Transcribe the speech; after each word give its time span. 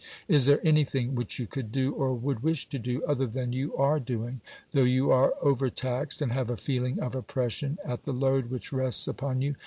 Is 0.27 0.45
there 0.45 0.59
anything 0.65 1.13
which 1.13 1.37
you 1.37 1.45
could 1.45 1.71
do, 1.71 1.93
or 1.93 2.15
would 2.15 2.41
wish 2.41 2.67
to 2.69 2.79
do, 2.79 3.03
other 3.05 3.27
than 3.27 3.53
you 3.53 3.75
are 3.75 3.99
doing? 3.99 4.41
though 4.71 4.81
you 4.81 5.11
are 5.11 5.35
overtaxed 5.43 6.23
and 6.23 6.31
have 6.31 6.49
a 6.49 6.57
feeling 6.57 6.99
of 6.99 7.13
oppression 7.13 7.77
at 7.85 8.01
the 8.05 8.11
load 8.11 8.49
which 8.49 8.73
rests 8.73 9.07
upon 9.07 9.43
you. 9.43 9.53